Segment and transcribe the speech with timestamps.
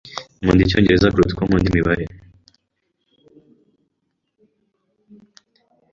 [0.41, 2.03] Nkunda icyongereza kuruta uko nkunda imibare.